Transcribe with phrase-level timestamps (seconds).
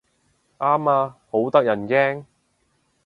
[0.57, 2.25] 啱啊，好得人驚